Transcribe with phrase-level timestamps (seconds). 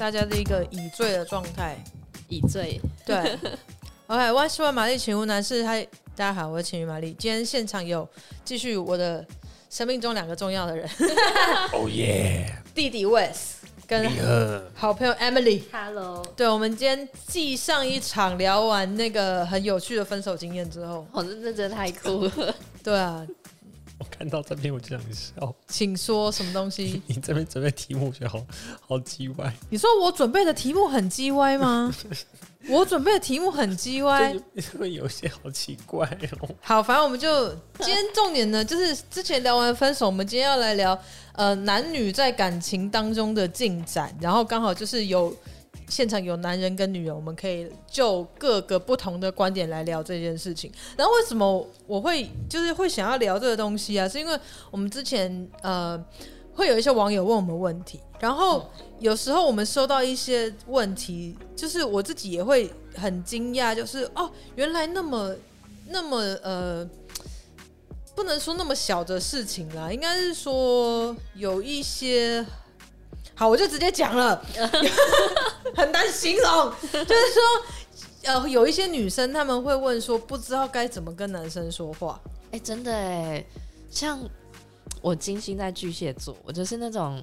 [0.00, 1.76] 大家的一个已醉的状态，
[2.30, 2.80] 已醉。
[3.04, 3.38] 对，
[4.08, 8.08] OK，万事问玛丽，请问男士，嗨，大家好，我是晴雨玛丽，今天现场有
[8.42, 9.22] 继续我的
[9.68, 10.88] 生命中两个重要的人，
[11.74, 13.36] 哦耶， 弟弟 Wes
[13.86, 14.10] 跟
[14.74, 23.26] 好朋友 Emily，Hello，对，我们今天继上一场聊完那个很有趣的分手经验之后，哦，这真的太酷了，对啊。
[24.00, 27.02] 我看到这边我就想笑，请说什么东西？
[27.06, 28.42] 你这边准备题目，我觉得好
[28.80, 29.54] 好叽歪。
[29.68, 31.94] 你说我准备的题目很叽歪吗？
[32.68, 36.06] 我准备的题目很叽歪，因为有些好奇怪
[36.40, 36.48] 哦。
[36.62, 40.98] 好，反正我们就今天重点呢，就是之前聊完分手，我们今天要来聊
[41.34, 45.34] 呃男女在感情当中的进展，然后刚好就是有。
[45.90, 50.70] 现场有男人跟女人，我们可以就各个不同的观点来聊这件事情。
[50.96, 54.08] 然后为什么我会就是会想要聊这个东西啊？
[54.08, 54.38] 是因为
[54.70, 56.02] 我们之前呃
[56.54, 65.34] 会有一些网友问我们问题，然后有时候我们收到一些问题，就是我自己也会很惊讶，就是哦，原来那么
[65.88, 66.88] 那么呃，
[68.14, 72.46] 不能说那么小的事情啦，应该是说有一些。
[73.40, 74.38] 好，我就直接讲了，
[75.74, 77.42] 很难形容，就是说，
[78.24, 82.20] 呃，有一些女生她们会问说，不知道该怎么跟男生说话。
[82.48, 83.42] 哎、欸，真的哎，
[83.90, 84.20] 像
[85.00, 87.22] 我金星在巨蟹座，我就是那种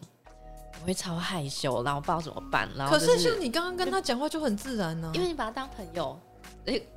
[0.81, 2.67] 我会超害羞，然后不知道怎么办。
[2.75, 6.19] 然后、就是、可是像你刚刚跟他讲话就很自然呢、啊，因为你把他当朋友，
[6.65, 6.87] 哎、欸，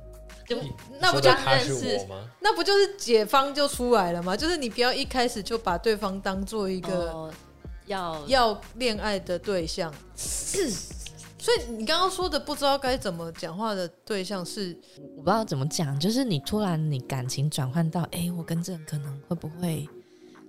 [0.49, 0.57] 就
[0.99, 1.73] 那不就他是
[2.09, 2.27] 我吗？
[2.39, 4.35] 那不就是解方就出来了吗？
[4.35, 7.11] 就是你不要一开始就把对方当做一个。
[7.11, 7.33] 呃
[7.91, 14.77] 要要恋爱的对象， 所以你刚刚说的不知道该怎么讲话的对象是
[15.17, 19.89] 我不知道怎么讲，就是你突然你感情转换到哎、欸，我跟这人可能会不会，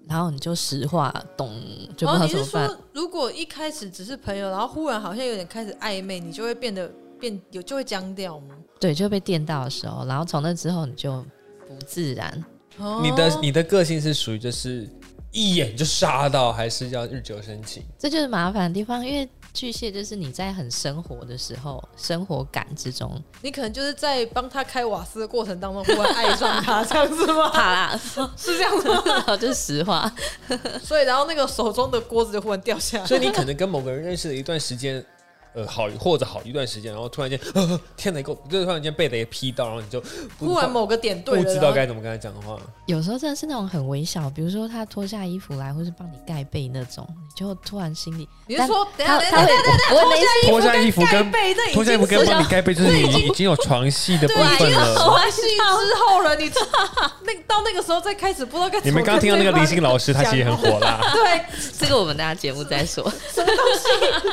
[0.06, 1.60] 然后你就实话懂
[1.96, 2.78] 就不知道怎么办。
[2.92, 6.86] 如果一开始只是朋友，然后忽然好像有点开始暧昧，你就会变得
[7.18, 8.54] 变有就会僵掉吗？
[8.78, 11.24] 对，就会被电到的时候，然后从那之后你就
[11.66, 12.44] 不自然。
[12.78, 14.88] 哦、你的你的个性是属于就是。
[15.32, 17.82] 一眼就杀到，还是要日久生情？
[17.98, 27.48] 这就是麻烦的地方，因为巨蟹就是你在很生活的时候，生活感之中，你可能就是在帮他开瓦斯的过程当中，忽然爱上他，这样子吗？
[27.52, 28.00] 好啦，
[28.36, 29.36] 是这样子吗？
[29.36, 30.10] 就是实话。
[30.82, 33.06] 所以，然后那个手中的锅子就忽然掉下来。
[33.06, 35.04] 所以，你可能跟某个人认识了一段时间。
[35.54, 37.38] 呃，好或者好一段时间，然后突然间，
[37.96, 40.02] 天雷勾，就突然间被雷劈到，然后你就
[40.38, 42.58] 忽然某个点对了，不知道该怎么跟他讲的话。
[42.86, 49.62] 有时候真的是那种很微小，比如说他脱下衣服来，或是帮你盖被那种，你就突然心里，你是说，等下等下等下
[50.48, 54.94] 脱下衣服跟被脱下衣服跟帮你盖被，就是已经有床戏的部分了。
[54.96, 56.50] 床 戏之后了，你
[57.24, 58.80] 那到那个时候再开始不知道该。
[58.80, 61.00] 你们刚听到那个林星老师，他其实很火辣。
[61.12, 61.42] 对，
[61.78, 63.02] 这个我们大家节目再说。
[63.32, 63.88] 什么东西？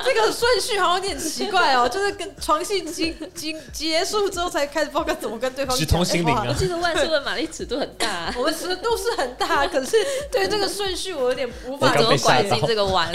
[0.06, 1.20] 这个顺序好像有点。
[1.20, 6.46] 很奇怪哦，就是跟床戏经经结束之后才开始不知道该怎么跟对方直通心灵啊！
[6.48, 9.98] 我记得万事问玛丽尺度很大，啊， 我们尺度是很大，可是
[10.32, 13.12] 对这个顺序我有点无法怎么拐进这个弯。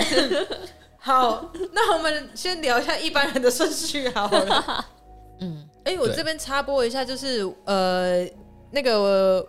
[0.99, 4.87] 好，那我们先聊一下一般人的顺序好了。
[5.41, 8.27] 嗯，哎、欸，我这边插播一下，就是呃，
[8.71, 9.49] 那个我，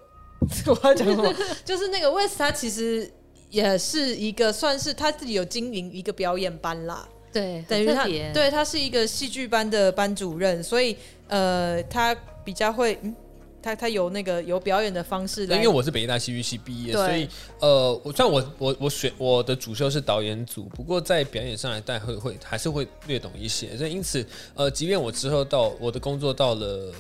[0.68, 1.34] 我要讲什么？
[1.64, 3.10] 就是那个 Wes 他其实
[3.50, 7.08] 也是一个算是他自己有经营一个表演班啦。
[7.36, 10.96] 对，等于他，对他是一个戏剧班的班主任，所以
[11.28, 12.16] 呃，他
[12.46, 13.14] 比较会，嗯，
[13.62, 15.44] 他他有那个有表演的方式。
[15.44, 17.28] 因为我是北艺大戏剧系毕业，所以
[17.60, 23.76] 呃，我虽然我我我选我的主修是导演组，不过在表演上来，带会会还是会略懂一些。
[23.76, 26.94] 所以因此，呃，即便我之后到我的工作到了。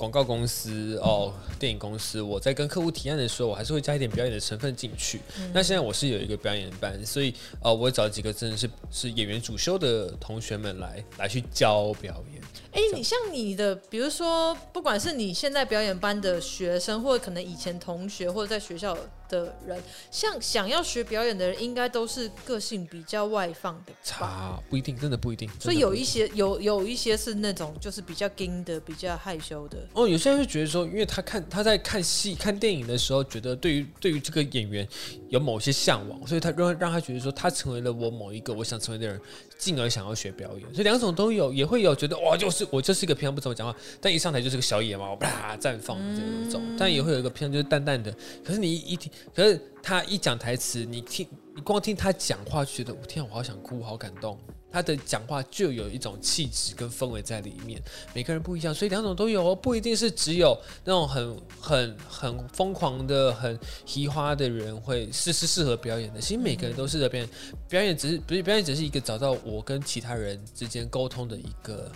[0.00, 5.20] 广告公司哦，电影公司，我在跟客户提案的时候，我还是会加一点表演的成分进去。
[5.38, 12.40] 嗯、那现在我是有一个表演班，所以呃，我找几个真的是是演员主修的同学们来来去教表演。
[12.72, 18.96] 哎、欸，你像你的，比如说，不管是你现在表演班的学生，或者可能以前同学，或者在学校。
[19.30, 23.92] 的人，像想要学表演的人，应该都是个性比较外放的。
[24.02, 25.48] 差不一定，真的不一定。
[25.60, 29.78] 所以有一些有有一些是那种就是比较硬的，比较害羞的。
[29.92, 34.84] 哦，有些人会觉得说，因为他看他在看戏、看电影的时候，觉得对于对于这个演员
[35.28, 39.20] 有某些向往，所以他让让他觉得说，他成为了我某一个我想成为的人，
[39.60, 40.62] 进而想要学表演。
[40.74, 46.62] 所以两种都有，也会有觉得哇，就是我就是一个平常不怎么讲话，但一上台就是个小野猫，啪绽放这种。
[46.78, 48.12] 但也会有一个平常就是淡淡的，
[48.42, 49.12] 可是你一听。
[49.34, 54.38] 可是他一讲台词，你听，你光听他讲话，觉得我天，我好想哭，好感动。
[54.72, 57.80] 他的讲话就有一种气质跟氛围在里面。
[58.14, 66.20] 每个人不一样，所以两种都有哦，不一定是只有那种很很很疯狂的、很奇花的人会是是适合表演的。
[66.20, 67.28] 其实每个人都适合表演，
[67.68, 71.92] 表演只是不是表演，只是一个找到我跟其他人之间沟通的一个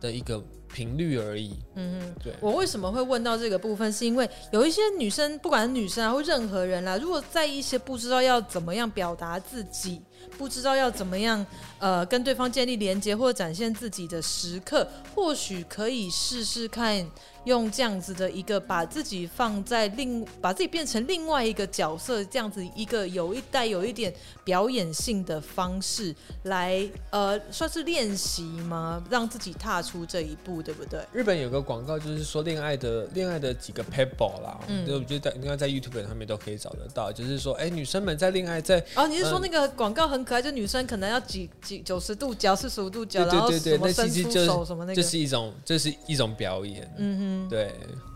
[0.00, 0.42] 的一个。
[0.74, 1.54] 频率而已。
[1.76, 2.34] 嗯哼，对。
[2.38, 10.02] 我为什么会问到这个部分，是因为有一些女生，不管是女生啊，或任何人啦，如果在一些不知道要怎么样表达自己，
[10.36, 11.44] 不知道要怎么样
[11.78, 17.06] 呃跟对方建立连接或展现自己的时刻，或许可以试试看。
[17.46, 24.12] 用这样子的一个把自己放在另，把自己变成另外一个角色，这样子一个有一带有一点
[24.42, 26.12] 表演性的方式
[26.42, 29.00] 来，呃，算是练习吗？
[29.08, 31.00] 让自己踏出这一步，对不对？
[31.12, 47.48] 日本有个广告，就是说恋爱的恋爱的几个 pebble 啦，嗯，我觉得应该在 YouTube 上面都可以找得到，就是说，哎，女生们在恋爱在哦，你是说那个广告很可爱，就女生可能要几几九十度角、四十五度角，然后什么伸出手什么那个，这是一种这是一种表演，嗯哼。
[47.48, 47.74] 对，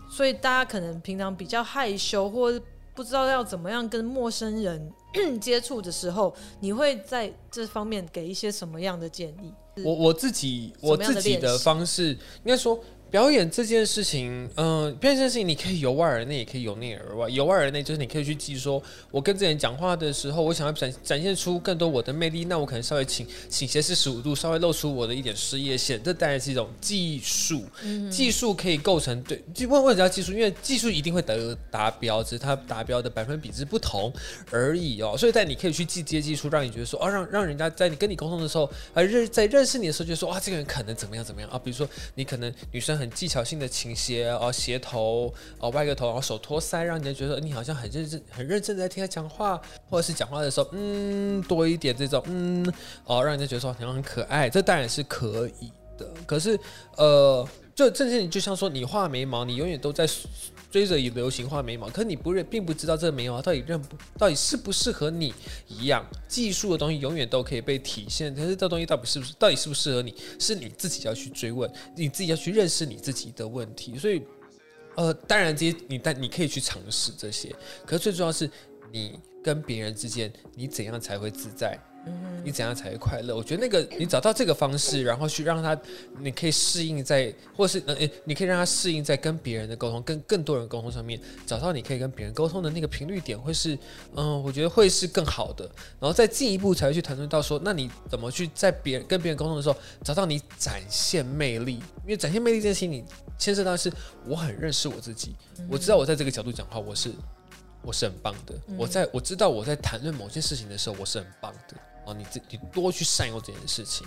[0.09, 2.51] 所以大家可能平常比较害羞，或
[2.93, 4.91] 不知道要怎么样跟陌生人
[5.39, 9.53] 接触的时候，你会在这方面给一些什么样的建议？
[9.83, 12.79] 我我自己我自己的方式，应该说。
[13.11, 17.27] 表演这件事情，嗯、呃，表演这件事情，你可以由外而内，也可以由内而外。
[17.27, 18.81] 由外而内就是你可以去记说，
[19.11, 27.65] 我跟这人讲话的时候，我想要展展现出更多我的魅力，那我可能稍微倾倾斜四十五度，稍微露出我的一点事业线，这当然是一种技术。
[27.83, 30.31] 嗯、技术可以构成对，为为什么要技术？
[30.31, 34.09] 因为技术一定会得达标，只是它达标的百分比是不同
[34.49, 35.17] 而已哦。
[35.17, 41.59] 所以在你可以去记这些技术，让你觉得说，哦，让让人家在你跟你沟通的时候，啊认在认识你的时候，就说，哇，这个人可能怎么样怎么样啊？
[41.61, 41.85] 比如说
[42.15, 43.00] 你可能女生。
[43.01, 49.59] 很技巧性的倾斜哦，斜头哦，歪个头，然后手托腮，让人家觉得你好像很认真、很认真在听他讲话，
[49.89, 52.63] 或者是讲话的时候，嗯，多一点这种，嗯，
[53.05, 56.07] 哦，让人家觉得说好像很可爱，这当然是可以的。
[56.27, 56.57] 可是，
[56.95, 60.07] 呃，就正是你就像说，你画眉毛，你永远都在。
[60.71, 65.33] 追着以流行画眉毛，可你不认，并不知道这个眉毛到底认不，到底适不适合你
[65.67, 66.03] 一样。
[66.29, 73.97] 技术的东西永远都可以被体现，可是这东西到底是不是，到底适不适合你，是你自己要去追问，你自己要去认识你自己的问题。
[73.97, 74.23] 所以，
[74.95, 77.53] 呃，当然这些你但你可以去尝试这些，
[77.85, 78.49] 可是最重要是
[78.93, 81.77] 你跟别人之间，你怎样才会自在？
[82.05, 83.35] 嗯，你怎样才会快乐？
[83.35, 85.79] 我觉得那个你找到这个方式，然后去让他，
[86.19, 93.77] 你可以适应在，或是呃，你可以让他适应在跟别人的沟通，跟更多人沟通上面，找到你可以跟别人沟通的那个频率点，会是，
[94.15, 95.63] 嗯，我觉得会是更好的。
[95.99, 101.73] 然后再进一步才会去谈论到说，那你怎么去在别人跟别人沟通的时候，找到你展现魅力？
[102.03, 103.05] 因为展现魅力这件事情，你
[103.37, 103.93] 牵涉到的是
[104.25, 105.35] 我很认识我自己，
[105.69, 107.11] 我知道我在这个角度讲话，我是
[107.83, 108.55] 我是很棒的。
[108.75, 111.77] 我在我知道我在谈论某件事情的时候，我是很棒的。
[112.05, 114.05] 哦，你自你多去善用这件事情，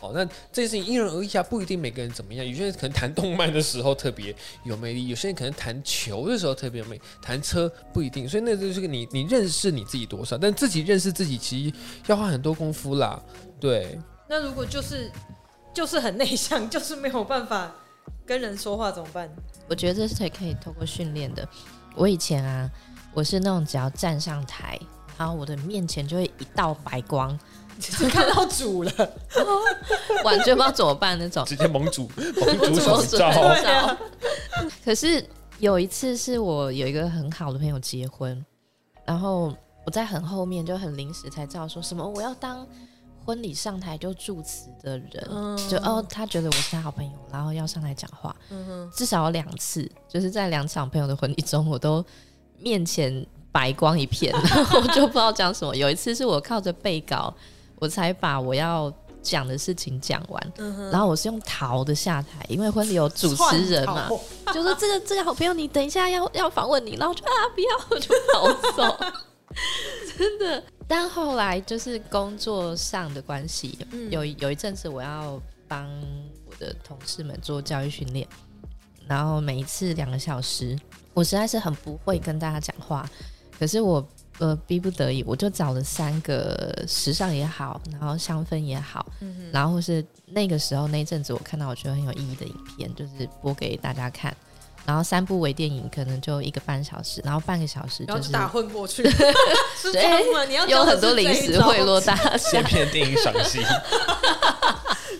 [0.00, 2.46] 哦，那这件事情因人而异啊，不一定每个人怎么样。
[2.46, 4.34] 有些人可能谈动漫的时候特别
[4.64, 8.28] 有魅力，有些人可能谈球的时候特别有魅力，弹车不一定。
[8.28, 11.76] 所以那就是个你你认识你自己多少，但自己认识自己其实
[12.06, 13.22] 要花很多功夫啦。
[13.60, 13.98] 对。
[14.28, 15.10] 那如果就是
[15.72, 17.72] 就是很内向，就是没有办法
[18.26, 19.30] 跟人说话怎么办？
[19.68, 21.48] 我觉得这是可以透过训练的。
[21.94, 22.68] 我以前啊，
[23.14, 24.78] 我是那种只要站上台。
[25.18, 27.38] 然后我的面前就会一道白光，
[27.80, 28.92] 就看到主了，
[30.24, 32.10] 完全不知道怎么办那种，直接蒙主
[32.60, 33.28] 蒙主手照。
[33.28, 33.98] 啊、
[34.84, 35.24] 可是
[35.58, 38.44] 有一次是我有一个很好的朋友结婚，
[39.04, 39.54] 然后
[39.84, 42.66] 我在很后面就很临时才知道说什么我要当
[43.24, 52.04] 婚礼上台就祝词的人，嗯、就哦他觉得我是他好朋友，然后要上来讲话，嗯、至少有两次，就是在两场朋友的婚礼中，我都
[52.58, 53.26] 面前。
[53.56, 55.74] 白光一片， 然后我就不知道讲什么。
[55.74, 57.32] 有一次是我靠着背稿，
[57.76, 60.52] 我才把我要讲的事情讲完。
[60.58, 64.10] 嗯、然后我是用逃的下台，因为婚礼有主持人嘛，
[64.52, 69.06] 就说这个这个好朋友，你等一下要要访问你，然后我就啊不要，我就逃走。
[70.18, 75.88] 真的，但后来就是工作上的关系，嗯、有有一阵子我要帮
[76.44, 78.28] 我的同事们做教育训练，
[79.08, 80.78] 然后每一次两个小时，
[81.14, 83.08] 我实在是很不会跟大家讲话。
[83.58, 84.06] 可是我
[84.38, 94.36] 呃逼不得已，我就找了三个时尚也好，然后香氛也好，嗯、然后是那个时候那阵子我看到我觉得很有意义的影片，就是播给大家看。
[94.86, 99.02] 然后三部微电影可能就一个半小时，然后半个小时就是打混过去。
[99.92, 102.36] 对，你要有很多零食贿赂大家。
[102.36, 103.60] 先骗电影赏析。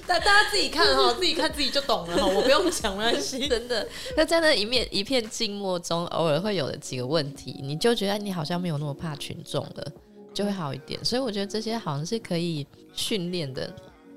[0.06, 3.46] 大 大家自己看哈，自己看自己就懂了哈，我不用讲没关系。
[3.48, 9.86] 真的，那在那一面一片静默中，偶尔会有的几个问题，你就觉得你好像没有那么怕群众了，
[10.32, 11.04] 就会好一点。
[11.04, 13.68] 所以我觉得这些好像是可以训练的。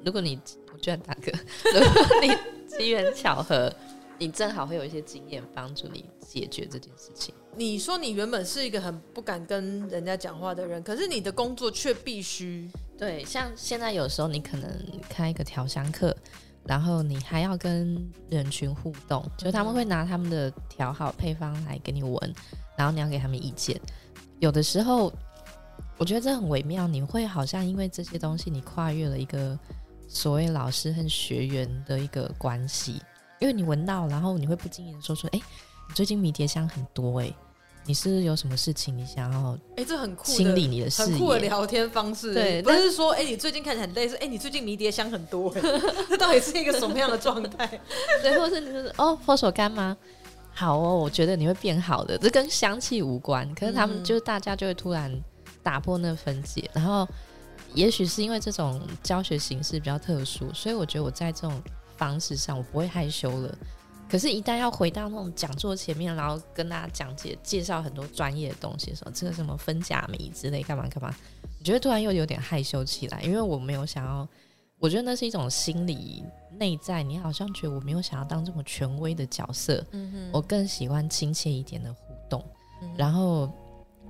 [0.05, 0.39] 如果你
[0.71, 1.33] 我居然打嗝，
[1.73, 2.29] 如果你
[2.77, 3.71] 机缘巧合，
[4.19, 7.33] 你正好会有一些经验帮助你解决这件事情。
[7.55, 14.69] 你说你原本是一个很不敢跟人家讲话的人，可是你的工作却必须对，像现在有时候你可能
[15.09, 16.15] 开一个调香课，
[16.65, 22.35] 然后你还要跟人群互动，就他们会拿他们的调好配方来给你闻，
[22.77, 23.79] 然后你要给他们意见。
[24.39, 25.11] 有的时候
[25.97, 29.57] 我觉得这很微妙，你会好像因为这些东西，你跨越了一个
[30.07, 33.01] 所谓老师和学员的一个关系，
[33.39, 35.41] 因为你闻到，然后你会不经意的说出，哎，
[35.87, 37.33] 你最近迷迭香很多，哎。
[37.85, 38.95] 你是有什么事情？
[38.95, 42.35] 你想要哎，这很酷，清理你的视野，很酷的聊天方式。
[42.35, 45.61] 对，不是说哎，你最近看起来很累，是哎，你最近迷迭香很多，哎，
[46.07, 47.65] 这到底是一个什么样的状态？
[48.21, 49.97] 对，或是你就是哦，佛手柑吗？
[50.53, 53.51] 好哦，我觉得你会变好的，这跟香气无关。
[53.55, 55.11] 可是他们就是大家就会突然
[55.63, 57.07] 打破那个分界，然后
[57.73, 61.59] 也许是因为这种教学形式比较特殊，所以我觉得我在这种
[61.99, 63.57] 方式上我不会害羞了。
[64.09, 71.13] 可是，一旦要回到那种讲座前面，然后跟大家讲解、介绍很多专业的东西的时候，这个什么分甲醚之类，干嘛干嘛，
[71.59, 74.27] 我觉得突然又有点害羞起来，因为我没有想要，
[74.79, 76.23] 我觉得那是一种心理
[76.57, 79.85] 内在，你好像觉得我没有想要当这么权威的角色，
[80.31, 82.43] 我更喜欢亲切一点的互动，
[82.81, 83.47] 嗯、然后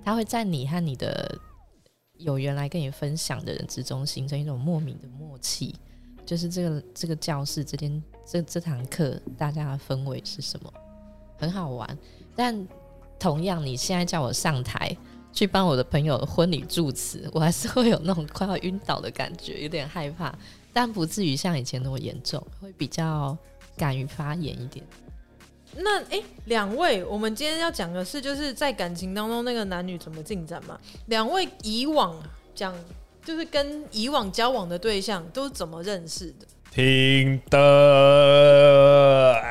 [0.06, 1.38] 他会在你和你的
[2.14, 5.76] 有缘来跟你分享的人之中形成一种莫名的默契。
[6.30, 10.72] 就是这个这个教室这天这这堂课大家的氛围是什么？
[11.40, 11.98] 很好玩。
[12.36, 12.68] 但
[13.18, 14.96] 同样，你现在叫我上台
[15.34, 20.32] 去帮我的朋友婚礼祝词，我还是会有那种快要晕倒的感觉，有点害怕，
[20.72, 23.36] 但不至于像以前那么严重，会比较
[23.76, 24.86] 敢于发言一点。
[25.78, 30.80] 那诶，两位，我们今天要讲的是，就是在感情当中那个男女怎么进展嘛？
[31.08, 32.16] 两位以往
[32.54, 32.72] 讲。
[33.24, 36.48] 就是跟以往交往的对象都是怎么认识的？
[36.72, 37.60] 听的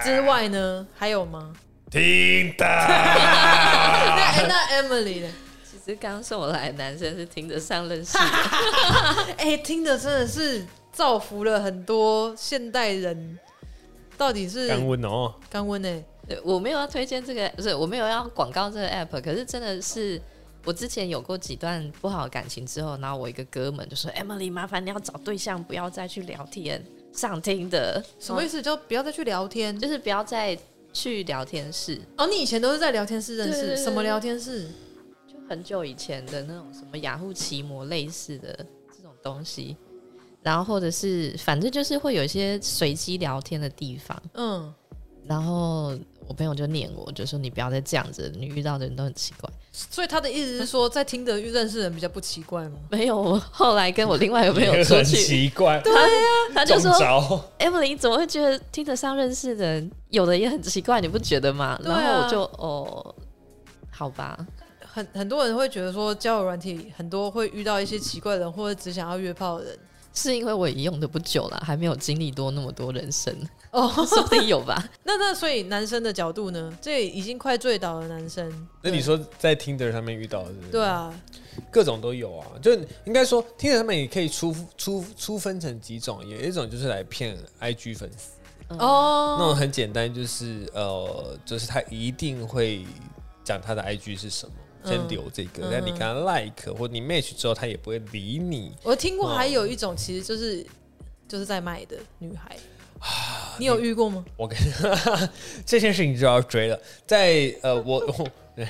[0.02, 1.52] 之外呢，还有吗？
[1.90, 2.64] 听的。
[2.64, 5.28] 那那 Emily 呢？
[5.64, 8.24] 其实刚送我来的男生是听得上认识的。
[9.38, 13.38] 哎，听的真的是造福了很多现代人。
[14.16, 16.04] 到底是刚温哦，刚温呢？
[16.44, 20.20] 我没有要推荐这个，不是我没有要广告这个 app，可是真的是。
[20.68, 28.60] 我之前有过几段不好的感情之后，然后我一个哥们就说：“Emily，麻烦你要找对象，不要再去聊天，上听的。”什么意思？
[28.60, 30.54] 就不要再去聊天，就是不要再
[30.92, 31.98] 去聊天室。
[32.18, 33.78] 哦，你以前都是在聊天室认识？
[33.82, 34.68] 什么聊天室？
[35.26, 38.54] 就很久以前的那种什么雅虎奇摩类似的
[38.94, 39.74] 这种东西，
[40.42, 44.22] 然后或者是反正就是会有一些随机聊天的地方。
[44.34, 44.74] 嗯，
[45.28, 45.94] 然后。
[46.28, 49.48] 我朋友就念我，就说你不要再这样子，你遇到的人都很奇怪。
[49.72, 52.76] 所以他的意思是说，在听的认识人比较不奇怪吗？
[52.90, 55.80] 没有，我后来跟我另外一个朋友 出去，很奇怪。
[55.80, 56.92] 对呀、啊，他就说
[57.58, 61.00] ：“Emily 怎么会觉得听得上认识的人有的也很奇怪？
[61.00, 63.14] 你不觉得吗？”啊、然后我就哦，
[63.90, 64.38] 好吧。
[64.82, 69.78] 很很多人会觉得说，交友软体很多会遇到一些奇怪的人，或者只想要约炮的人。
[70.18, 73.32] 是因为我已用的不久了，还没有经历多那么多人生
[73.70, 74.84] 哦， 说不定有吧。
[75.04, 76.76] 那那所以男生的角度呢？
[76.82, 78.68] 这已经快醉倒了男生。
[78.82, 80.70] 那你说在 Tinder 上面遇到的是是？
[80.72, 81.14] 对啊，
[81.70, 82.46] 各种都有啊。
[82.60, 82.72] 就
[83.04, 88.32] 应该说 Tinder 上面也可以出出出分成几种，有一种就是来骗 IG 粉丝
[88.76, 92.84] 哦，那种很简单，就是呃，就是他一定会
[93.44, 94.52] 讲他的 IG 是什么。
[94.88, 98.72] 先留这个，但、嗯、你跟他 like 或你 match 之后，他也不会理你。
[98.82, 100.66] 我听过还有一种，其实就是、嗯、
[101.28, 102.56] 就是在卖的女孩，
[103.58, 104.24] 你有遇过吗？
[104.36, 104.58] 我跟
[105.66, 108.28] 这件事情就要追了，在呃，我我。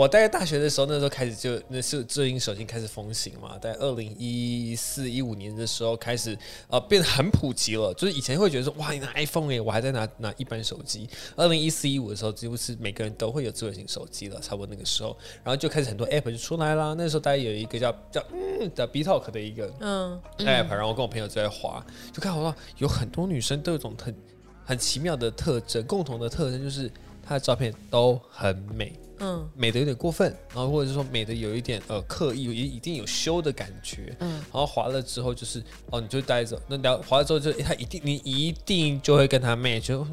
[0.00, 6.34] 我大概大学的时候，那时候开始就那是智能手机开始风行嘛，在二零一四一五年的时候开始
[6.68, 7.92] 呃变得很普及了。
[7.92, 11.06] 就是以前会觉得说哇，你拿 iPhone 哎，我还在拿拿一般手机。
[11.36, 15.14] 二零一四一五的时候，几乎是每个人都会有智慧型手机了，差不多那个时候，
[15.44, 16.94] 然后就开始很多 App 就出来啦。
[16.96, 24.16] 那时候大家有一个叫叫嗯的 BeeTalk 的一个嗯 App，然后我跟我朋友就在滑，就看我到有很多女生都有种很
[24.64, 26.90] 很奇妙的特征，共同的特征就是
[27.30, 28.92] 她的照片都很美。
[29.20, 34.16] 嗯，美的有点过分，然后或者是说美的有一点呃刻意，也一定有修的感觉。
[34.18, 40.04] 嗯，然后滑了之后就是哦，你就待着那聊滑了之后就他一定你一定就会跟他 match，就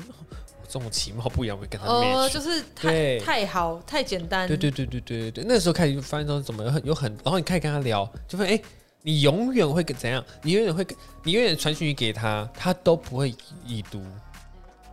[0.70, 4.48] 这种其貌不扬会跟他 match，哦，就是太太好太简单。
[4.48, 8.62] 对对对对对对对，那时候开始就发现说怎么有很有很，然后你开始跟他聊，就发现哎，
[9.04, 10.22] 你永远会跟怎样？
[10.44, 10.86] 你永远会
[11.24, 13.34] 你永远传讯息给他，他都不会
[13.66, 14.04] 已读。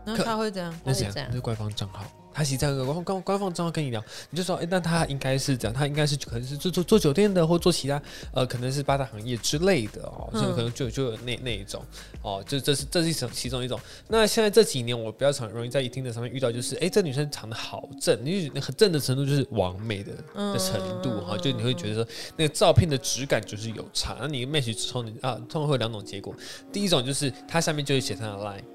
[0.04, 0.80] 那他会怎样？
[0.84, 1.14] 那怎样？
[1.28, 2.04] 那是官方账号。
[2.36, 11.80] 他其实在一个官官官方账号跟你聊，你就说，哎、欸，那他应该是这样，他应该是可能是做做做酒店的，或做其他呃，可能是八大行业之类的哦，所以可能就就有那那一种
[12.22, 13.78] 哦，就这是这是一种其中一种。
[14.08, 24.16] 那现在这几年我比较常容易在 Tinder 上面遇到，就是哎、欸，这女生长得好正，你很正的程度就是完美的的程度哈、哦，就你会觉得说那个照片的质感就是有差。
[24.20, 26.34] 那你 match 之后你啊，通常会有两种结果，
[26.72, 28.73] 第一种就是他下面就会写上的 line。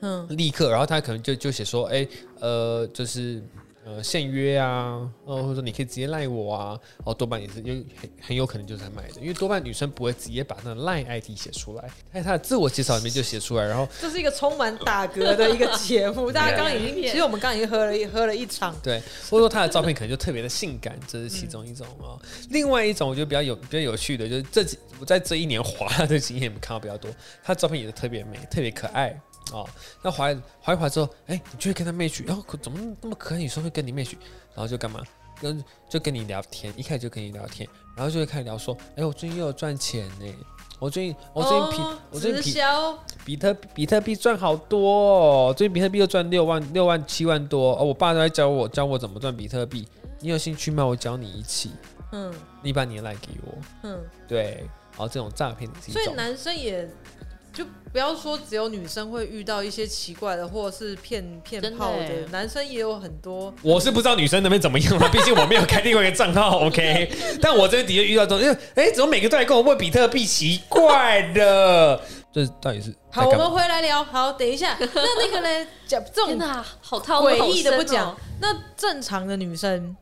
[0.00, 2.08] 嗯，立刻，然后他可能就就写说，哎、欸，
[2.40, 3.42] 呃，就是
[3.84, 19.00] 呃，现约啊，哦，或者说你可以直接赖我啊，哦，多半也是，因为很很有可能就是在卖的，因为多半女生不会直接把那个赖 ID 写出来，在他的自我介绍里面就写出来，然后这是一个充满打嗝的一个节目， 大家刚刚已经，其实我们刚刚已经喝了一喝了一场， 对，
[19.30, 22.20] 或者说他的照片可能就特别的性感，这是其中一种啊、哦。
[22.50, 27.10] 另外一种我觉得比较有比较有趣的，就是这几我在这一年滑的经验看到比较多，
[27.42, 29.18] 他照片也是特别美，特别可爱。
[29.52, 29.68] 哦，
[30.02, 33.38] 那怀怀一怀之后，哎、欸，你就会跟他 match，然后怎么那么可爱？
[33.38, 34.14] 女生会跟你 match，
[34.54, 35.02] 然后就干嘛？
[35.40, 40.34] 跟就跟你聊天，一开始就跟你聊天，然后就会开始聊说，哎、欸，我最近又有赚钱呢，
[40.80, 42.60] 我最近我最近比、哦、我最近比
[43.24, 49.86] 比特比特币赚好多哦，最近比特币又赚六万六万七万多哦，我爸都在教我教我怎么赚比特币，
[50.18, 50.84] 你有兴趣吗？
[50.84, 51.70] 我教你一起，
[52.10, 56.90] 嗯，你把你的赖给我，嗯，对，然后这种诈骗的，所以男生也。
[57.58, 63.52] 就不要说只有女生会遇到一些奇怪的，或者是骗骗炮的，男生也有很多。
[63.62, 67.10] 我是不知道女生那边怎么样了， 毕竟我没有开另外一个账号，OK。
[67.42, 70.24] 但我这边的确遇到这种，因为哎，怎么每个都来跟我问比特币？
[70.24, 72.00] 奇怪的，
[72.32, 72.94] 这到底是？
[73.10, 74.04] 好，我们回来聊。
[74.04, 75.66] 好，等一下， 那那个呢？
[75.84, 76.38] 讲这种
[76.80, 78.16] 好诡异的不讲。
[78.40, 79.96] 那正常的女生，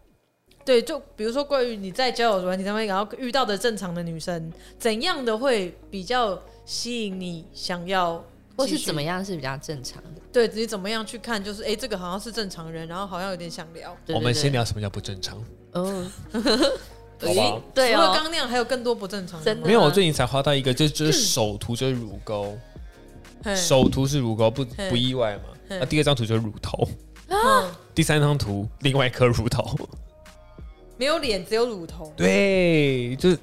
[0.62, 6.38] 对，就比如说关于你在交友软体上面然后遇到的正常的女生，怎样的会比较？
[6.66, 8.22] 吸引你想要，
[8.56, 10.20] 或是怎么样是比较正常的？
[10.32, 11.42] 对，你怎么样去看？
[11.42, 13.96] 就是哎、欸，这个好像是正常人，然后好像有点想聊。
[14.08, 15.42] 我们先聊什么叫不正常？
[15.72, 16.04] 哦，
[17.18, 17.34] 对，
[17.72, 19.54] 对哦，除了刚那样，还有更多不正常的。
[19.54, 22.58] 没有，我最近才滑到一个，就就是首图就是乳沟，
[23.54, 25.44] 首图是乳沟，不不意外嘛？
[25.68, 26.88] 那第二张图就是乳头
[27.28, 29.78] 啊， 第三张图另外一颗乳头，
[30.96, 32.12] 没有脸，只有乳头。
[32.16, 33.38] 对，就是。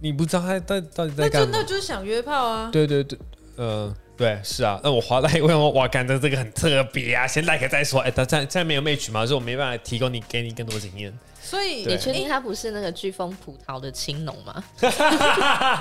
[0.00, 1.50] 你不知道他到到底在干嘛？
[1.52, 2.68] 那就是想约炮啊！
[2.72, 3.18] 对对对，
[3.56, 4.80] 呃，对，是啊。
[4.82, 7.26] 那我滑来问我，哇，感觉这个很特别啊！
[7.26, 8.00] 先 like 再说。
[8.00, 11.12] 哎、欸，他现在没有 match 嘛，所以我没办法提供你给你更多经验。
[11.46, 14.64] 所以你确定他不是那个飓风葡萄的青农吗？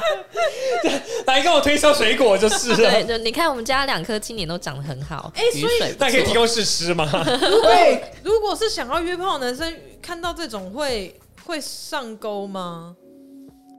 [1.25, 2.77] 来跟我推销水果就是了。
[2.91, 5.33] 对，就你看我们家两颗今年都长得很好。
[5.35, 7.09] 哎、欸，所以那可以提供试吃吗？
[7.23, 12.95] 对，如果是想要约炮的男生，看到这种会会上钩吗？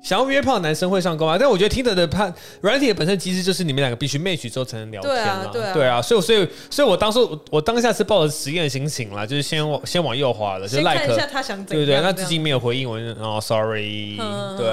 [0.07, 5.19] 想要约炮的男生会上钩啊，但我觉得 Tinder 的判软体的本身其实就是你们两个必须 match 之后才能聊天嘛。
[5.19, 12.01] 对啊，对啊，对啊，所以所以所以我当初我当下是抱着实验的心情啦，就是先往先往右滑了，就 like 看一下他想怎样，对不对？
[12.01, 14.67] 那至今没有回应我，哦，sorry，嗯、对。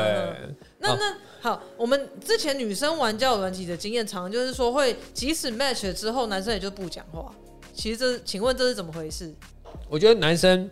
[0.78, 7.26] 那那好，我们之前女生玩交友软体的经验，常常就是说会即使 match 了之后，男生也就不讲话。
[7.74, 9.34] 其实这，请问这是怎么回事？
[9.90, 10.70] 我觉得男生。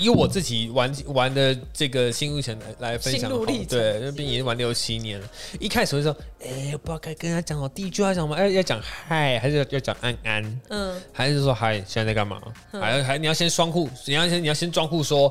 [0.00, 3.30] 以我自己玩玩的这个心路程来来分享，
[3.68, 5.28] 对，因为毕竟已经玩六七年了。
[5.60, 6.10] 一开始会说，
[6.40, 8.34] 哎、欸，不知道该跟他讲哦，第一句话讲什么？
[8.34, 10.60] 哎，要讲嗨，还是要要讲安安？
[10.70, 11.76] 嗯，还是说嗨？
[11.86, 12.40] 现在在干嘛？
[12.72, 15.30] 嗯、还还你要先双户，你要先你要先装户说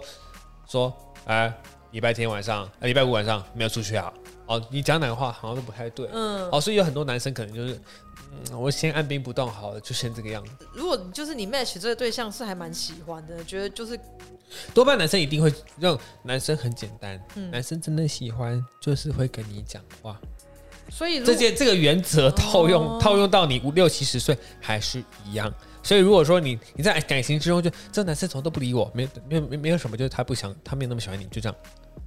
[0.67, 1.51] 说，哎，
[1.91, 4.13] 礼拜天晚上，礼拜五晚上没有出去啊？
[4.45, 6.07] 哦，你讲哪个话好像都不太对。
[6.13, 7.79] 嗯，哦，所以有很多男生可能就是。
[8.31, 10.51] 嗯，我先按兵不动好了，就先这个样子。
[10.71, 13.99] 如果就是你 match 这个对象是还蛮喜欢的，觉得就是
[14.73, 20.19] 多半男生一定会让男生很简单，嗯，男生真的喜欢就是会跟你讲话。
[20.89, 25.53] 所以这件这个原则套用、哦、套用到你五六七十岁还是一样。
[25.83, 31.55] 所以如果说你你在感情之中就这男生从都不理我，没没没没有什么，就是他不想他没有那么喜欢你，就这样。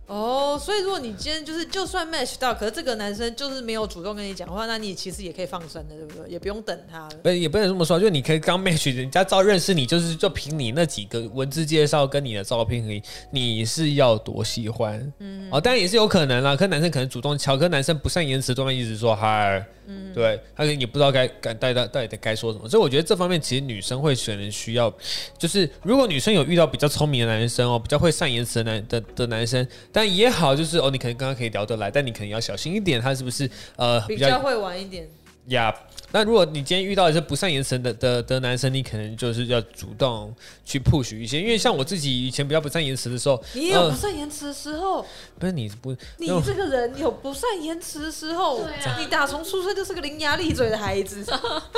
[0.07, 6.29] 哦，所以如果你今天就是就算 match 到，可是这个男生就是没有主动跟你讲话，那你其实也可以放生的，对不对？
[6.29, 7.11] 也不用等他了。
[7.23, 15.11] 不，也不能这么说，就你可以刚 match，人家照认识你，就是就凭你那几个文字介绍跟你的照片而已，你是要多喜欢？
[15.21, 16.55] 嗯，哦，当然也是有可能啦。
[16.57, 19.64] 可是男生可能主动敲，可是男生不善言辞，多半一直说嗨。
[19.85, 24.92] 嗯，对，他可能也不知道该该到到到底该说什么，所以我觉得这方面其实女生会选人需要，
[25.37, 35.08] 就是如果女生有遇到比较聪明的男生哦，比较会善言辞的男的的男生，但也好，就是哦，你可能刚刚可以聊得来，但你可能要小心一点，他是不是呃比较，会玩一点？
[35.46, 35.74] 呀。
[36.14, 40.30] 那如果你今天遇到一些不善言辞的的的男生，你可能就是要主动
[40.62, 45.06] 去 push 一些，因为像我自己以前比较不善言辞的时候，你也有不善言辞的时候，呃、
[45.38, 48.68] 不是你不，你这个人有不善言辞的时候，啊，
[49.00, 51.24] 你打从出生就是个伶牙俐嘴的孩子，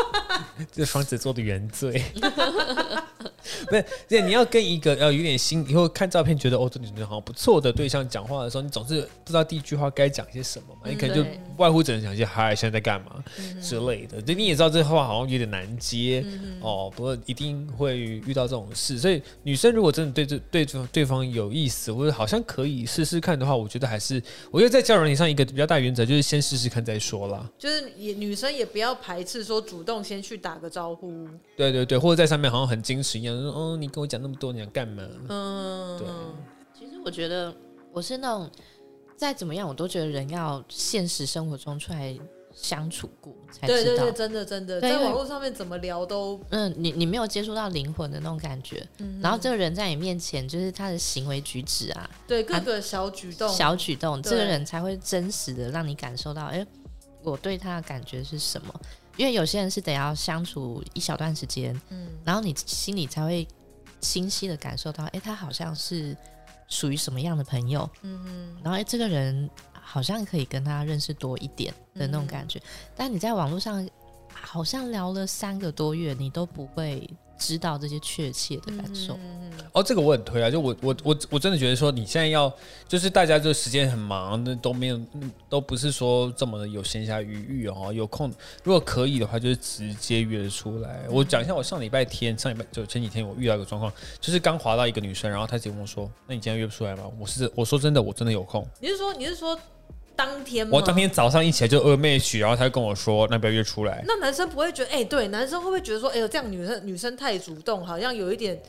[0.73, 2.03] 这双子座的原罪。
[3.69, 11.25] 不是，对，你要跟一个要有点心，以后看照片觉得哦，这女生好像不错的对象讲话的时候，你总是不知道第一句话该讲些什么嘛，你可能就
[11.57, 13.23] 外乎只能讲一些嗨，现在在干嘛
[13.63, 14.21] 之类的。
[14.23, 16.25] 就你也知道这话好像有点难接
[16.61, 18.99] 哦，不过一定会遇到这种事。
[18.99, 27.49] 所以女生如果真的对这对对方有意思，或者好像可以试试看的话，我觉得还是我觉得在交友上一个比较大原则就是先试试看再说啦。
[27.59, 31.27] 就是也女生也不要排斥说主动先去打个招呼。
[31.57, 33.35] 对对对，或者在上面好像很矜持一样。
[33.53, 35.03] 哦，你跟我讲那么多，你要干嘛？
[35.29, 36.07] 嗯，对。
[36.79, 37.55] 其实我觉得
[37.93, 38.51] 我是那种
[39.17, 42.19] 再怎么样，我都觉得人要现实生活中出来
[42.53, 43.81] 相处过才知道。
[43.81, 46.41] 对对对，真的真的，在网络上面怎么聊都……
[46.51, 48.87] 嗯，你你没有接触到灵魂的那种感觉。
[48.99, 49.21] 嗯。
[49.23, 56.67] 然后这个人在你面前，就是他的行为举止啊，对各个小举动、小举动，这个人才会真实的让你感受到，哎，
[57.23, 58.75] 我对他的感觉是什么。
[59.17, 63.47] 因为有些人是得要相处一小段时间，嗯，然后你心里才会
[64.01, 66.17] 清晰的感受到，哎，他好像是
[66.69, 72.59] 属于什么样的朋友，嗯嗯，然后哎，这个人好像可以跟他认识多一点的那种感觉。
[72.59, 72.63] 嗯，
[72.97, 73.89] 但你在网络上
[74.35, 77.09] 好像聊了三个多月，你都不会。
[77.37, 80.49] 知道这些确切的感受嗯哦，这个我很推啊！
[80.49, 82.51] 就我我我我真的觉得说，你现在要
[82.87, 85.01] 就是大家就时间很忙，那都没有，
[85.49, 87.93] 都不是说这么的有闲暇余裕哦。
[87.93, 91.03] 有空如果可以的话，就是直接约出来。
[91.07, 98.65] 嗯、我讲一下，我上礼拜天，上礼拜就前几天，我遇到一个状况，就是刚滑到一个女生，然后她直接跟我说：“那你今天约不出来吗？”我是我说真的，我真的有空。
[98.81, 99.59] 你是说你是说？
[100.17, 104.03] 当天我当天早上一起来就二妹许，然后他就跟我说，那不要约出来。
[104.07, 108.61] 那男生不会觉得，哎、欸，对，男生会不会觉得说，哎呦，这样女生女生太主动，好像有一点，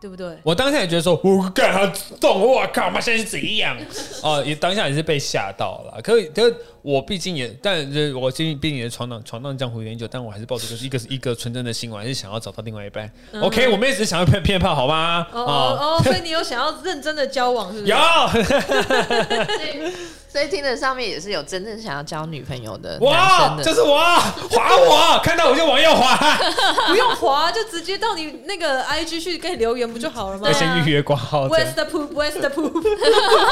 [0.00, 0.36] 对不对？
[0.42, 1.86] 我当下也觉得说，我干他
[2.20, 3.76] 动，我靠，妈现在是怎样？
[4.22, 6.00] 哦，也当下也是被吓到了。
[6.02, 13.10] 可以，可是我毕竟也，但是我毕竟毕竟也闯荡闯荡江湖有点久，但我还是抱着就是一 个一个纯真的心，我还是想要找到另外一半。
[13.32, 15.26] 嗯、OK，我们也只是想要骗骗炮，好吗？
[15.32, 17.92] 哦哦，哦，所以你有想要认真的交往，是不是？
[17.92, 17.96] 有。
[20.36, 23.96] 所以听的上面也是有真正想要交女朋友的男生的，就是我，
[24.50, 26.14] 滑我，看到我就往右滑，
[26.88, 30.46] 不用滑，就直接到你那个 IG 去给你留言不就好了吗？
[30.46, 31.48] 要先预约挂号。
[31.48, 32.84] Where's the poop？Where's the poop？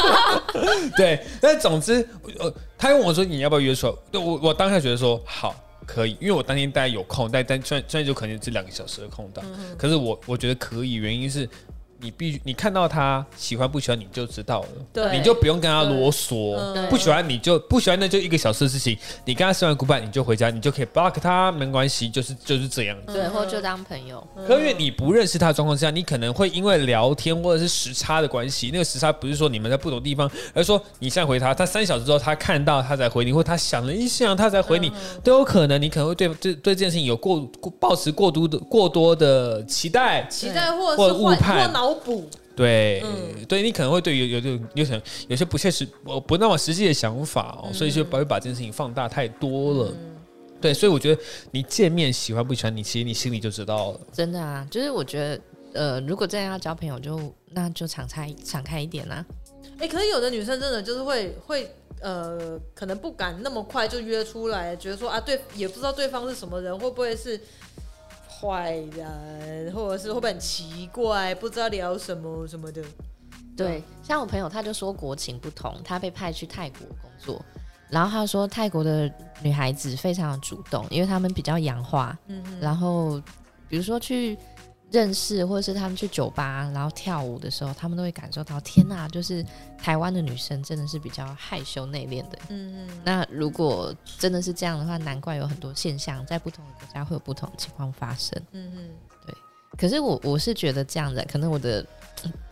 [0.94, 2.06] 对，但总之，
[2.38, 3.94] 呃，他问我说你要不要约出来？
[4.12, 5.54] 对我，我当下觉得说好
[5.86, 11.48] 可以，因为我当天大概有空，但但虽然虽然就可能这两个小时的空档，嗯、可是我我觉得可以，原因是。
[12.04, 16.54] 你必须，你看到他喜欢不喜欢你就知道了，对，你就不用跟他啰嗦。
[16.90, 18.96] 不喜欢你就不喜欢，那就一个小时的事情。
[19.24, 23.14] 你跟他说完 goodbye，你就回家，你就可以 block 他，没关系，就是就是这样子。
[23.14, 24.22] 对，或就当朋友。
[24.46, 35.80] 可因为你不认识他的状况之下，你可能会因为聊天或者是时差的关系，那个时差不是说你们在不同地方，而是说你现在回他，他三小时之后他看到他才回你，或他想了一想他才回你，都有可能。
[35.80, 42.28] 你可能会对对对这件事情有过过抱持过多的过多的期待，期待或者是误判或脑补。
[42.56, 49.90] 对，嗯、对你可能会对有有有有些有些不切实不不那么实际的想法哦，嗯、所以就不会把这件事情放大太多了。
[49.90, 50.16] 嗯、
[50.60, 54.00] 对，所以我觉得你见面喜欢不喜欢你，其实你心里就知道了。
[54.12, 55.40] 真的啊，就是我觉得
[55.72, 59.26] 呃，如果真的要交朋友就，就那就敞开敞开一点啊。
[59.78, 61.68] 哎，可是有的女生真的就是会会
[62.00, 67.40] 呃，可能不敢那么快就约出来，觉得说啊，对，也不知道对方是什么人，会不会是。
[68.40, 72.82] 坏人，或者是会不会很奇怪，不知道聊什么什么的。
[73.56, 77.44] 对，像我朋友，他就说国情不同，他被派去泰国工作，
[77.88, 79.10] 然后他说泰国的
[79.42, 82.18] 女孩子非常的主动，因为他们比较洋化。
[82.26, 83.20] 嗯哼，然后
[83.68, 84.36] 比如说去。
[84.94, 89.44] 认识或者是他们去酒吧，然后跳舞的时候，他们都会感受到天呐，就是
[89.76, 92.38] 台湾的女生真的是比较害羞内敛的。
[92.50, 93.02] 嗯嗯。
[93.04, 98.40] 那如果真的是这样的话，难怪有很多现象在不同的国家会有不同的情况发生。
[98.52, 98.90] 嗯嗯。
[99.26, 99.34] 对。
[99.76, 101.84] 可是我我是觉得这样的，可能我的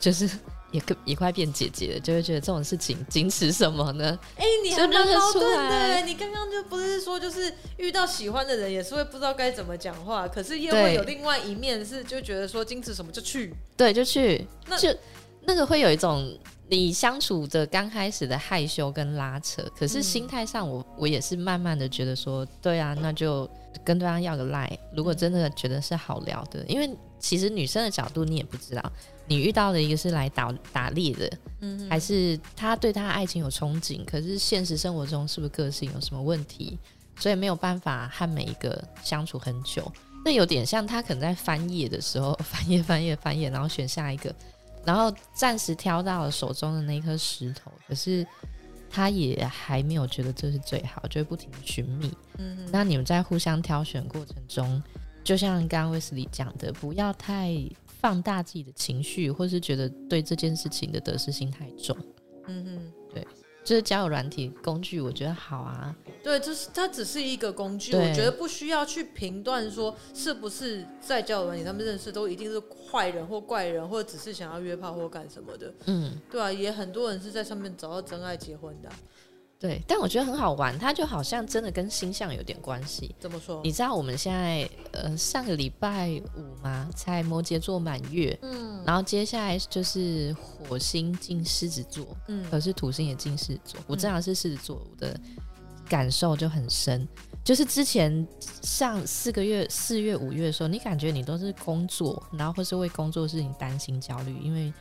[0.00, 0.28] 就是。
[0.72, 4.18] 也也快变姐姐了，就会觉得这种事情矜持什么呢？
[4.36, 6.00] 哎、欸，你还蛮矛盾的。
[6.00, 14.88] 你刚刚就不是说，就是遇到喜欢的人也是会不知道该怎么讲话，可是又会有另外一面是就觉得说矜持什么就去，对，就去，那就
[15.44, 16.36] 那个会有一种
[16.76, 23.48] 你相处着刚开始的害羞跟拉扯，可是心态上我我也是慢慢的觉得说，对啊，那就
[23.84, 28.92] 跟对方要个赖，如果真的觉得是好聊的，因为其实女生的角度你也不知道。
[29.28, 31.30] 你遇到的一个是来打打猎的，
[31.60, 34.04] 嗯，还是他对他的爱情有憧憬？
[34.04, 36.76] 可是现实生活中是不是个性有什么问题？
[37.16, 39.90] 所以没有办法和每一个相处很久。
[40.24, 44.34] 那有点像他可能在翻页的时候， 翻页翻页翻页，然后选下一个，
[44.84, 48.26] 然后暂时挑到了手中的那颗石头，可是
[48.90, 52.10] 他也还没有觉得这是最好，就会不停的寻觅。
[52.38, 54.82] 嗯，那你们在互相挑选过程中，
[55.22, 57.54] 就像刚刚威斯里讲的，不要太。
[58.02, 61.96] 放大自己的情绪，或是觉得对这件事情的得失心太重。
[62.48, 63.01] 嗯哼，对，
[63.64, 65.94] 就是交友软体工具，我觉得好啊。
[66.22, 75.72] 对，就是它只是一个工具，我觉得不需要去评断说是不是在交友软体他们认识都一定是坏人或怪人，或者只是想要约炮或干什么的。
[75.86, 78.96] 嗯，对啊，也很多人是在上面找到真爱结婚的啊。
[79.62, 83.14] 对，但我觉得很好玩，它就好像真的跟星象有点关系。
[83.20, 83.60] 怎么说？
[83.62, 86.90] 你知道我们现在呃上个礼拜五吗？
[86.96, 93.80] 在摩羯座满月，嗯，然后接下来就是火星进狮子座，嗯，可是土星也进狮子座。
[93.86, 95.16] 我正好是狮子座，我的
[95.88, 97.06] 感受就很深，
[97.44, 98.26] 就是之前
[98.62, 104.72] 上四个月四月五月的时候，你感觉你都是工作，然后或是为工作事情担心焦虑，因为。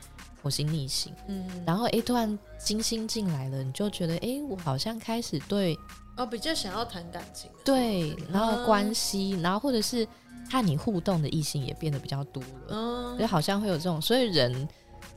[0.42, 5.78] 火星逆行，嗯，然后哎，突然金星进来了，你就觉得哎，我好像开始对
[6.18, 10.08] 哦，比较想要谈感情，对，然后关系，然后或者是
[10.50, 14.68] 和你互动的异性也变得比较多了，嗯，就好像会有这种，所以人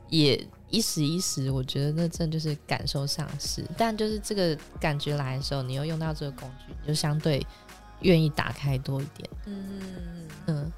[0.09, 7.45] 也一时一时，我觉得那真的就是感受丧失，但就是这个感觉来的时候，你又用到这个工具，你就相对
[8.01, 9.81] 愿意打开多一点，嗯。
[10.47, 10.71] 嗯。